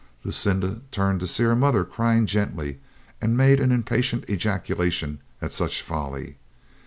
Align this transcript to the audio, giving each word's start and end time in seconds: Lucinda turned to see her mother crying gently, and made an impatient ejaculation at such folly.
Lucinda 0.23 0.81
turned 0.89 1.19
to 1.19 1.27
see 1.27 1.43
her 1.43 1.55
mother 1.55 1.85
crying 1.85 2.25
gently, 2.25 2.79
and 3.21 3.37
made 3.37 3.59
an 3.59 3.71
impatient 3.71 4.27
ejaculation 4.27 5.19
at 5.43 5.53
such 5.53 5.83
folly. 5.83 6.37